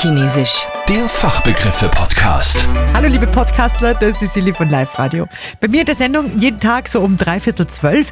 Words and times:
Fachchinesisch. 0.00 0.66
Der 0.88 1.06
Fachbegriffe-Podcast. 1.10 2.66
Hallo 2.94 3.06
liebe 3.06 3.26
Podcastler, 3.26 3.92
das 3.92 4.12
ist 4.12 4.22
die 4.22 4.26
Silly 4.26 4.54
von 4.54 4.70
Live 4.70 4.98
Radio. 4.98 5.26
Bei 5.60 5.68
mir 5.68 5.80
in 5.80 5.86
der 5.86 5.94
Sendung 5.94 6.38
jeden 6.38 6.58
Tag 6.58 6.88
so 6.88 7.02
um 7.02 7.18
dreiviertel 7.18 7.66
zwölf 7.66 8.10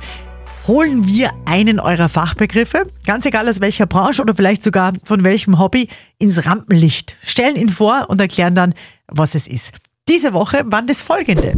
holen 0.66 1.06
wir 1.06 1.30
einen 1.46 1.80
eurer 1.80 2.10
Fachbegriffe, 2.10 2.88
ganz 3.06 3.24
egal 3.24 3.48
aus 3.48 3.62
welcher 3.62 3.86
Branche 3.86 4.20
oder 4.20 4.34
vielleicht 4.34 4.62
sogar 4.62 4.92
von 5.04 5.24
welchem 5.24 5.58
Hobby, 5.58 5.88
ins 6.18 6.44
Rampenlicht, 6.44 7.16
stellen 7.22 7.56
ihn 7.56 7.70
vor 7.70 8.04
und 8.08 8.20
erklären 8.20 8.54
dann, 8.54 8.74
was 9.06 9.34
es 9.34 9.48
ist. 9.48 9.72
Diese 10.10 10.34
Woche 10.34 10.60
waren 10.66 10.86
das 10.86 11.00
folgende. 11.00 11.54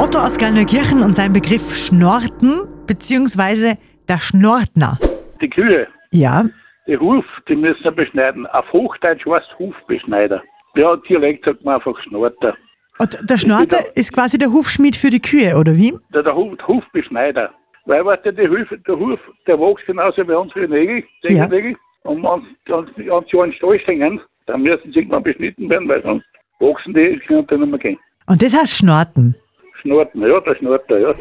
Otto 0.00 0.20
aus 0.20 0.38
Gallnerkirchen 0.38 1.02
und 1.02 1.16
sein 1.16 1.32
Begriff 1.32 1.76
Schnorten 1.76 2.68
bzw. 2.86 3.74
der 4.06 4.20
Schnortner. 4.20 4.96
Die 5.40 5.50
Kühe, 5.50 5.88
Ja, 6.12 6.44
die 6.86 6.98
Huf, 6.98 7.24
die 7.48 7.56
müssen 7.56 7.84
wir 7.84 7.90
beschneiden. 7.92 8.46
Auf 8.48 8.70
Hochdeutsch 8.72 9.24
heißt 9.26 9.58
Hufbeschneider. 9.58 10.42
Ja, 10.74 10.96
Dialekt 10.96 11.44
sagt 11.44 11.64
man 11.64 11.74
einfach 11.76 11.98
Schnorter. 12.02 12.54
und 12.98 13.18
der 13.28 13.38
Schnorter 13.38 13.78
ist 13.94 14.12
quasi 14.12 14.38
der 14.38 14.50
Hufschmied 14.52 14.96
für 14.96 15.10
die 15.10 15.20
Kühe, 15.20 15.56
oder 15.56 15.76
wie? 15.76 15.92
Der, 16.14 16.22
der 16.22 16.34
Huf, 16.34 16.56
Hufbeschneider. 16.66 17.50
Weil, 17.84 18.04
weißt 18.04 18.24
du, 18.26 18.32
die 18.32 18.48
Huf, 18.48 18.68
der 18.86 18.98
Huf, 18.98 19.20
der 19.46 19.58
wächst 19.58 19.86
genauso 19.86 20.26
wie 20.26 20.32
unsere 20.32 20.68
Nägel, 20.68 21.04
Ja. 21.24 21.28
Zehennägel. 21.48 21.76
Und 22.04 22.22
wenn 22.22 22.46
sie 22.96 23.10
an 23.10 23.24
einen 23.42 23.52
Stall 23.54 23.78
stehen, 23.80 24.20
dann 24.46 24.62
müssen 24.62 24.92
sie 24.92 24.98
irgendwann 24.98 25.22
beschnitten 25.22 25.70
werden, 25.70 25.88
weil 25.88 26.02
sonst 26.02 26.24
wachsen 26.58 26.94
die, 26.94 27.18
können 27.28 27.46
dann 27.46 27.60
nicht 27.60 27.70
mehr 27.70 27.78
gehen. 27.78 27.98
Und 28.26 28.42
das 28.42 28.56
heißt 28.58 28.76
Schnorten. 28.78 29.36
Schnorten, 29.80 30.22
ja, 30.22 30.40
der 30.40 30.54
Schnorter, 30.56 30.98
ja. 30.98 31.12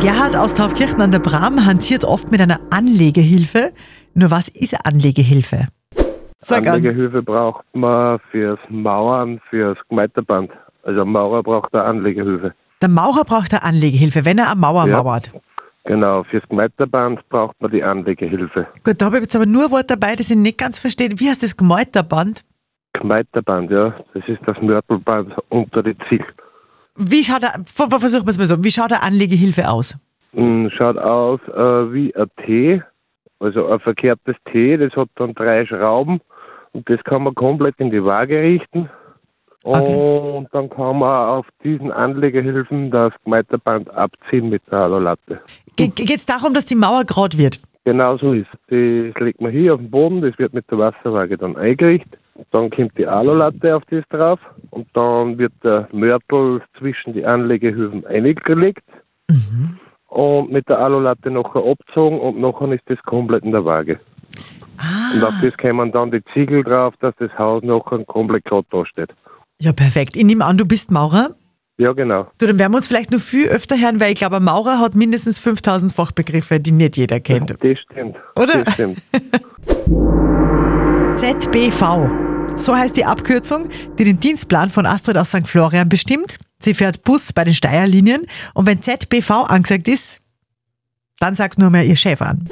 Gerhard 0.00 0.36
aus 0.36 0.54
Taufkirchen 0.54 1.00
an 1.00 1.10
der 1.10 1.18
Bram 1.18 1.66
hantiert 1.66 2.04
oft 2.04 2.30
mit 2.30 2.40
einer 2.40 2.60
Anlegehilfe. 2.70 3.72
Nur 4.14 4.30
was 4.30 4.48
ist 4.48 4.76
Anlegehilfe? 4.86 5.66
Sag 6.38 6.66
an. 6.68 6.74
Anlegehilfe 6.74 7.20
braucht 7.22 7.64
man 7.74 8.20
fürs 8.30 8.60
Mauern, 8.68 9.40
fürs 9.50 9.76
Gmeiterband. 9.88 10.50
Also 10.84 11.02
ein 11.02 11.08
Maurer 11.08 11.42
braucht 11.42 11.74
eine 11.74 11.82
Anlegehilfe. 11.82 12.54
Der 12.80 12.88
Maurer 12.88 13.24
braucht 13.24 13.52
eine 13.52 13.64
Anlegehilfe, 13.64 14.24
wenn 14.24 14.38
er 14.38 14.52
eine 14.52 14.60
Mauer 14.60 14.86
Ja. 14.86 15.02
mauert. 15.02 15.32
Genau, 15.84 16.22
fürs 16.24 16.44
Gmeiterband 16.48 17.28
braucht 17.28 17.60
man 17.60 17.72
die 17.72 17.82
Anlegehilfe. 17.82 18.68
Gut, 18.84 19.00
da 19.00 19.06
habe 19.06 19.16
ich 19.16 19.22
jetzt 19.22 19.34
aber 19.34 19.46
nur 19.46 19.64
ein 19.64 19.70
Wort 19.72 19.90
dabei, 19.90 20.14
das 20.14 20.30
ich 20.30 20.36
nicht 20.36 20.58
ganz 20.58 20.78
verstehe. 20.78 21.08
Wie 21.16 21.28
heißt 21.28 21.42
das 21.42 21.56
Gemäuterband? 21.56 22.44
Gmeiterband, 22.92 23.70
ja, 23.70 23.94
das 24.14 24.22
ist 24.28 24.40
das 24.46 24.56
Mörtelband 24.60 25.34
unter 25.48 25.82
die 25.82 25.96
Ziel. 26.08 26.24
Wie 26.98 27.22
schaut 27.24 27.42
er, 27.44 27.54
ver- 27.64 27.88
versuchen 28.00 28.26
wir 28.26 28.30
es 28.30 28.38
mal 28.38 28.46
so, 28.46 28.62
wie 28.64 28.70
schaut 28.70 28.92
eine 28.92 29.02
Anlegehilfe 29.02 29.68
aus? 29.70 29.96
Mm, 30.32 30.66
Schaut 30.76 30.98
aus 30.98 31.40
äh, 31.48 31.92
wie 31.92 32.14
ein 32.14 32.26
T, 32.44 32.82
also 33.40 33.66
ein 33.68 33.80
verkehrtes 33.80 34.36
T, 34.52 34.76
das 34.76 34.92
hat 34.94 35.08
dann 35.14 35.32
drei 35.34 35.64
Schrauben 35.64 36.20
und 36.72 36.88
das 36.90 37.02
kann 37.04 37.22
man 37.22 37.34
komplett 37.34 37.76
in 37.78 37.90
die 37.90 38.04
Waage 38.04 38.40
richten. 38.42 38.90
Okay. 39.62 39.94
Und 39.94 40.48
dann 40.52 40.68
kann 40.70 40.98
man 40.98 41.28
auf 41.30 41.46
diesen 41.64 41.90
Anlegehilfen 41.92 42.90
das 42.90 43.12
Gmeiterband 43.24 43.90
abziehen 43.90 44.48
mit 44.48 44.62
der 44.70 44.78
Alulatte. 44.80 45.40
Ge 45.76 45.88
Geht 45.88 46.10
es 46.10 46.26
darum, 46.26 46.54
dass 46.54 46.64
die 46.64 46.74
Mauer 46.76 47.04
gerade 47.04 47.36
wird? 47.38 47.60
Genau 47.88 48.18
so 48.18 48.34
ist 48.34 48.46
es. 48.68 49.12
Das 49.14 49.22
legt 49.22 49.40
man 49.40 49.50
hier 49.50 49.72
auf 49.72 49.80
den 49.80 49.90
Boden, 49.90 50.20
das 50.20 50.38
wird 50.38 50.52
mit 50.52 50.70
der 50.70 50.76
Wasserwaage 50.76 51.38
dann 51.38 51.56
eingerichtet. 51.56 52.20
Dann 52.50 52.68
kommt 52.68 52.98
die 52.98 53.06
Alulatte 53.06 53.74
auf 53.74 53.82
das 53.88 54.04
drauf 54.10 54.38
und 54.68 54.86
dann 54.92 55.38
wird 55.38 55.54
der 55.64 55.88
Mörtel 55.90 56.60
zwischen 56.78 57.14
die 57.14 57.24
Anlegehöfen 57.24 58.04
eingelegt 58.04 58.84
und 60.08 60.52
mit 60.52 60.68
der 60.68 60.78
Alulatte 60.80 61.30
nachher 61.30 61.64
abgezogen 61.64 62.20
und 62.20 62.38
nachher 62.38 62.70
ist 62.72 62.84
das 62.88 63.02
komplett 63.04 63.42
in 63.42 63.52
der 63.52 63.64
Waage. 63.64 63.98
Und 65.14 65.24
auf 65.24 65.32
das 65.42 65.56
kommen 65.56 65.90
dann 65.90 66.10
die 66.10 66.22
Ziegel 66.34 66.64
drauf, 66.64 66.92
dass 67.00 67.14
das 67.16 67.30
Haus 67.38 67.62
nachher 67.62 68.04
komplett 68.04 68.44
gerade 68.44 68.66
dasteht. 68.70 69.14
Ja, 69.62 69.72
perfekt. 69.72 70.14
Ich 70.14 70.24
nehme 70.24 70.44
an, 70.44 70.58
du 70.58 70.66
bist 70.66 70.90
Maurer. 70.90 71.30
Ja, 71.78 71.92
genau. 71.92 72.30
Du, 72.38 72.46
dann 72.46 72.58
werden 72.58 72.72
wir 72.72 72.78
uns 72.78 72.88
vielleicht 72.88 73.12
noch 73.12 73.20
viel 73.20 73.46
öfter 73.46 73.80
hören, 73.80 74.00
weil 74.00 74.12
ich 74.12 74.18
glaube, 74.18 74.36
ein 74.36 74.44
Maurer 74.44 74.80
hat 74.80 74.96
mindestens 74.96 75.38
5000 75.38 75.94
Fachbegriffe, 75.94 76.58
die 76.58 76.72
nicht 76.72 76.96
jeder 76.96 77.20
kennt. 77.20 77.50
Das 77.50 77.78
stimmt. 77.78 78.16
Oder? 78.34 78.64
Das 78.64 78.74
stimmt. 78.74 78.98
ZBV. 81.16 82.10
So 82.56 82.74
heißt 82.74 82.96
die 82.96 83.04
Abkürzung, 83.04 83.68
die 83.96 84.04
den 84.04 84.18
Dienstplan 84.18 84.70
von 84.70 84.86
Astrid 84.86 85.16
aus 85.16 85.28
St. 85.28 85.46
Florian 85.46 85.88
bestimmt. 85.88 86.38
Sie 86.58 86.74
fährt 86.74 87.04
Bus 87.04 87.32
bei 87.32 87.44
den 87.44 87.54
Steierlinien 87.54 88.26
und 88.54 88.66
wenn 88.66 88.82
ZBV 88.82 89.44
angesagt 89.46 89.86
ist, 89.86 90.20
dann 91.20 91.34
sagt 91.34 91.58
nur 91.58 91.70
mehr 91.70 91.84
ihr 91.84 91.96
Chef 91.96 92.20
an. 92.20 92.48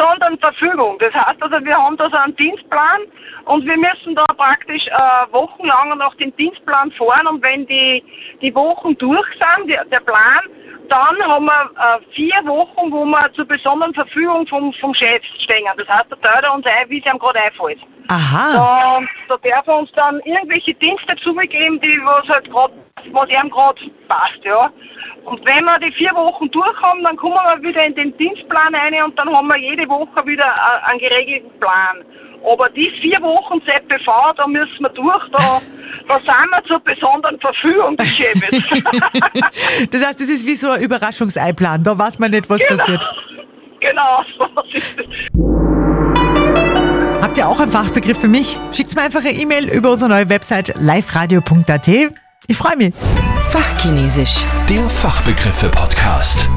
Besonderen 0.00 0.38
Verfügung. 0.38 0.98
Das 0.98 1.12
heißt 1.12 1.42
also, 1.42 1.64
wir 1.64 1.76
haben 1.76 1.96
da 1.96 2.08
so 2.10 2.16
einen 2.16 2.34
Dienstplan 2.36 3.00
und 3.44 3.66
wir 3.66 3.76
müssen 3.76 4.14
da 4.14 4.24
praktisch 4.36 4.86
äh, 4.86 5.32
wochenlang 5.32 5.96
nach 5.98 6.14
dem 6.16 6.34
Dienstplan 6.36 6.90
fahren 6.92 7.26
und 7.26 7.44
wenn 7.44 7.66
die, 7.66 8.02
die 8.40 8.54
Wochen 8.54 8.96
durch 8.98 9.26
sind, 9.38 9.68
die, 9.68 9.78
der 9.90 10.00
Plan, 10.00 10.40
dann 10.90 11.22
haben 11.22 11.44
wir 11.44 11.70
äh, 11.78 12.14
vier 12.14 12.34
Wochen, 12.44 12.90
wo 12.90 13.04
wir 13.04 13.32
zur 13.34 13.44
besonderen 13.44 13.94
Verfügung 13.94 14.46
vom, 14.48 14.72
vom 14.74 14.92
Chef 14.94 15.22
stehen. 15.44 15.64
Das 15.76 15.88
heißt, 15.88 16.06
da 16.10 16.16
teilt 16.16 16.50
uns 16.50 16.66
ein, 16.66 16.90
wie 16.90 17.00
es 17.00 17.12
ihm 17.12 17.18
gerade 17.18 17.40
einfällt. 17.40 17.78
Aha. 18.08 18.52
Da, 18.54 19.00
da 19.28 19.48
darf 19.48 19.68
er 19.68 19.78
uns 19.78 19.90
dann 19.92 20.18
irgendwelche 20.24 20.74
Dienste 20.74 21.14
zugeben, 21.22 21.80
die 21.80 22.00
was 22.04 22.28
halt 22.28 22.50
grad, 22.50 22.72
was 23.12 23.28
ihm 23.30 23.50
gerade 23.50 23.80
passt, 24.08 24.42
ja. 24.42 24.70
Und 25.24 25.46
wenn 25.46 25.64
wir 25.64 25.78
die 25.78 25.92
vier 25.92 26.12
Wochen 26.14 26.50
durch 26.50 26.82
haben, 26.82 27.04
dann 27.04 27.16
kommen 27.16 27.34
wir 27.34 27.62
wieder 27.62 27.84
in 27.84 27.94
den 27.94 28.16
Dienstplan 28.16 28.74
rein 28.74 29.00
und 29.04 29.16
dann 29.16 29.30
haben 29.32 29.46
wir 29.46 29.58
jede 29.58 29.88
Woche 29.88 30.26
wieder 30.26 30.44
äh, 30.44 30.90
einen 30.90 30.98
geregelten 30.98 31.60
Plan. 31.60 32.04
Aber 32.50 32.68
die 32.70 32.90
vier 33.00 33.20
Wochen 33.22 33.60
ZBV, 33.62 34.34
da 34.36 34.46
müssen 34.46 34.80
wir 34.80 34.88
durch, 34.88 35.28
da, 35.30 35.60
da 36.10 36.18
sind 36.18 36.50
wir 36.50 36.64
zur 36.66 36.80
besonderen 36.80 37.38
Verfügung 37.40 37.96
des 37.96 38.08
Chefs. 38.08 38.40
Das 39.90 40.04
heißt, 40.06 40.20
das 40.20 40.28
ist 40.28 40.46
wie 40.46 40.56
so 40.56 40.70
ein 40.70 40.82
Überraschungseiplan. 40.82 41.82
Da 41.82 41.96
weiß 41.98 42.18
man 42.18 42.30
nicht, 42.30 42.48
was 42.50 42.60
passiert. 42.66 43.04
genau, 43.80 44.22
so 44.38 44.62
ist 44.72 44.98
es. 44.98 45.06
Habt 47.22 47.38
ihr 47.38 47.46
auch 47.46 47.60
einen 47.60 47.70
Fachbegriff 47.70 48.18
für 48.20 48.28
mich? 48.28 48.56
Schickt 48.72 48.94
mir 48.96 49.02
einfach 49.02 49.20
eine 49.20 49.32
E-Mail 49.32 49.68
über 49.68 49.92
unsere 49.92 50.10
neue 50.10 50.28
Website 50.28 50.74
liveradio.at. 50.78 51.88
Ich 52.48 52.56
freue 52.56 52.76
mich. 52.76 52.94
Fachchinesisch. 53.52 54.44
Der 54.68 54.88
Fachbegriffe-Podcast. 54.88 56.48